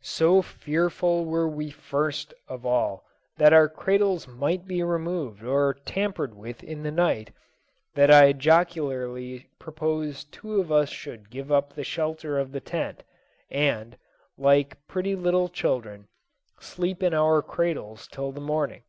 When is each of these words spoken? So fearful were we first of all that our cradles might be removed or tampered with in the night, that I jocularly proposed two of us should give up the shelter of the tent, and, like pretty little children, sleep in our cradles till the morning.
So 0.00 0.40
fearful 0.40 1.26
were 1.26 1.46
we 1.46 1.68
first 1.68 2.32
of 2.48 2.64
all 2.64 3.04
that 3.36 3.52
our 3.52 3.68
cradles 3.68 4.26
might 4.26 4.66
be 4.66 4.82
removed 4.82 5.44
or 5.44 5.74
tampered 5.84 6.32
with 6.34 6.62
in 6.64 6.82
the 6.82 6.90
night, 6.90 7.30
that 7.94 8.10
I 8.10 8.32
jocularly 8.32 9.50
proposed 9.58 10.32
two 10.32 10.58
of 10.62 10.72
us 10.72 10.88
should 10.88 11.28
give 11.28 11.52
up 11.52 11.74
the 11.74 11.84
shelter 11.84 12.38
of 12.38 12.52
the 12.52 12.60
tent, 12.60 13.02
and, 13.50 13.98
like 14.38 14.78
pretty 14.88 15.14
little 15.14 15.50
children, 15.50 16.08
sleep 16.58 17.02
in 17.02 17.12
our 17.12 17.42
cradles 17.42 18.08
till 18.10 18.32
the 18.32 18.40
morning. 18.40 18.84